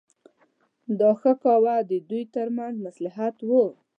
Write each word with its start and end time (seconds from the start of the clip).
دا 0.99 1.11
ښه 1.19 1.33
کوه 1.43 1.75
د 1.89 1.91
دوی 2.09 2.23
ترمنځ 2.35 2.75
مصلحت 2.85 3.35
و. 3.49 3.51